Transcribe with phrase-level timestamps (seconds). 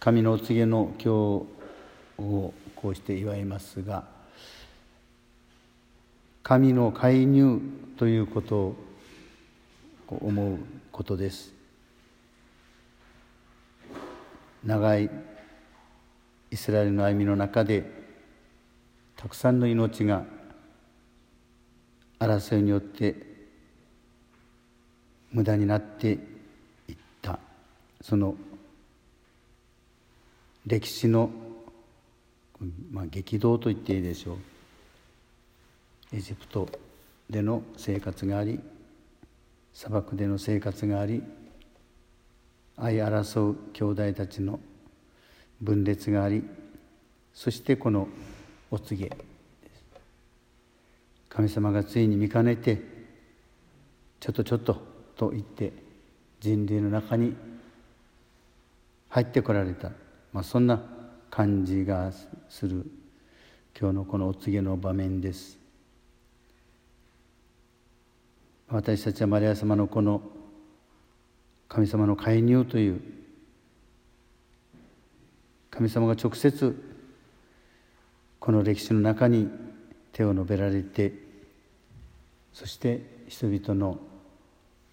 [0.00, 4.04] 神のお告げの今日をこうして祝いますが
[6.42, 7.60] 神の介入
[7.98, 8.76] ということを
[10.08, 10.58] 思う
[10.90, 11.52] ことです。
[14.64, 15.10] 長い
[16.50, 17.84] イスラエルの歩みの中で
[19.16, 20.24] たくさんの命が
[22.18, 23.16] 争いによって
[25.30, 26.18] 無駄になって
[26.88, 27.38] いった。
[28.00, 28.34] その
[30.66, 31.30] 歴史の、
[32.90, 34.36] まあ、激動と言っていいでしょう。
[36.12, 36.68] エジプト
[37.28, 38.58] での生活があり
[39.72, 41.22] 砂漠での生活があり
[42.76, 44.58] 相争う兄弟たちの
[45.60, 46.42] 分裂があり
[47.32, 48.08] そしてこの
[48.70, 49.16] お告げ
[51.28, 52.82] 神様がついに見かねて
[54.18, 55.72] ちょっとちょっとと言って
[56.40, 57.36] 人類の中に
[59.10, 59.90] 入ってこられた、
[60.32, 60.80] まあ、そんな
[61.30, 62.12] 感じが
[62.48, 62.86] する
[63.78, 65.58] 今日のこのお告げの場面です。
[68.68, 70.22] 私たちはマリア様のこの
[71.68, 73.00] 神様の介入という
[75.70, 76.76] 神様が直接
[78.38, 79.48] この歴史の中に
[80.12, 81.12] 手を述べられて
[82.52, 83.98] そして人々の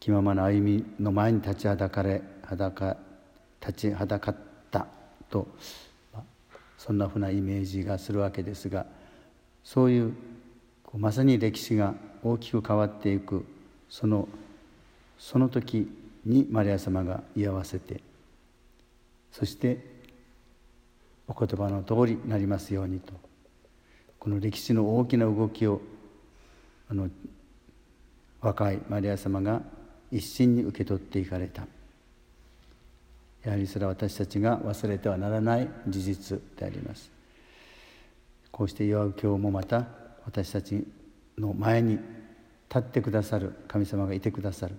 [0.00, 2.96] 気ままな歩みの前に立ちはだかれ裸
[3.60, 4.49] 立ちはだかった。
[5.30, 5.46] と、
[6.80, 8.86] そんなふうなイメージがするわけですが
[9.62, 10.14] そういう
[10.96, 13.44] まさに歴史が大きく変わっていく
[13.90, 14.28] その
[15.18, 15.90] その時
[16.24, 18.00] にマリア様が居合わせて
[19.30, 19.84] そして
[21.28, 23.12] お言葉の通りになりますようにと
[24.18, 25.82] この歴史の大きな動きを
[26.90, 27.10] あの
[28.40, 29.60] 若いマリア様が
[30.10, 31.66] 一心に受け取っていかれた。
[33.44, 37.10] やはりそれは私たちが忘れてはならない事実であります。
[38.50, 39.86] こうして祝う今日もまた
[40.26, 40.86] 私たち
[41.38, 44.74] の前に立ってくださる神様がいてくださる。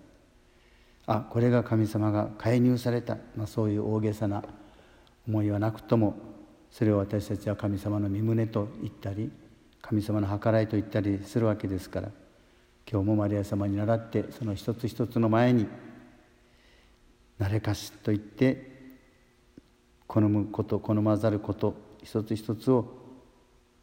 [1.08, 4.44] あこれが神様が介入された、まあ、そういう大げさな
[5.28, 6.16] 思いはなくとも
[6.69, 9.31] それを私たちは神様の身旨と言ったり
[9.81, 12.12] 神様の計らいと言ったりするわけですから
[12.90, 15.68] 今日もマリア様に倣ってその一つ一つの前に
[17.41, 18.69] 「誰かし」と言って
[20.06, 22.85] 好むこと好まざること一つ一つを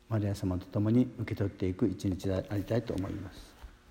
[0.09, 3.58] マリア様と共に受け取っていく一日でありたいと思います。